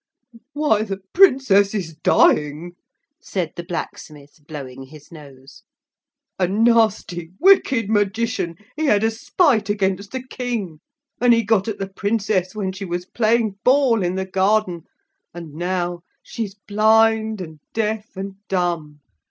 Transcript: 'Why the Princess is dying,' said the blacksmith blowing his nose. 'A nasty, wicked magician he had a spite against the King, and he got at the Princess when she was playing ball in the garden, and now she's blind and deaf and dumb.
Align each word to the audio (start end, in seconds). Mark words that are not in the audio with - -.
'Why 0.53 0.81
the 0.81 0.97
Princess 1.13 1.75
is 1.75 1.93
dying,' 1.95 2.71
said 3.21 3.53
the 3.55 3.61
blacksmith 3.61 4.39
blowing 4.47 4.81
his 4.81 5.11
nose. 5.11 5.61
'A 6.39 6.47
nasty, 6.47 7.29
wicked 7.39 7.87
magician 7.87 8.55
he 8.75 8.85
had 8.85 9.03
a 9.03 9.11
spite 9.11 9.69
against 9.69 10.09
the 10.11 10.23
King, 10.23 10.79
and 11.21 11.35
he 11.35 11.43
got 11.43 11.67
at 11.67 11.77
the 11.77 11.87
Princess 11.87 12.55
when 12.55 12.71
she 12.71 12.83
was 12.83 13.05
playing 13.05 13.59
ball 13.63 14.01
in 14.01 14.15
the 14.15 14.25
garden, 14.25 14.85
and 15.35 15.53
now 15.53 16.01
she's 16.23 16.55
blind 16.55 17.39
and 17.39 17.59
deaf 17.75 18.17
and 18.17 18.37
dumb. 18.47 19.01